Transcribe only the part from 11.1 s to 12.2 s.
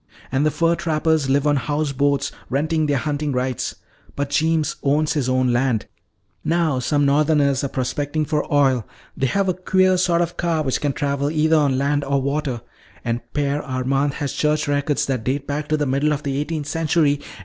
either on land or